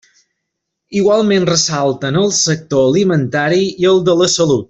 Igualment 1.01 1.45
ressalten 1.49 2.17
el 2.23 2.33
sector 2.39 2.87
alimentari 2.89 3.63
i 3.85 3.91
el 3.93 4.05
de 4.09 4.19
la 4.25 4.33
salut. 4.39 4.59